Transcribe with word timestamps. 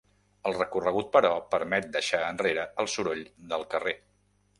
El 0.51 0.53
recorregut 0.53 1.11
però 1.15 1.29
permet 1.55 1.85
deixar 1.97 2.21
enrere 2.29 2.65
el 2.85 2.89
soroll 2.95 3.21
del 3.53 3.67
carrer. 3.75 3.95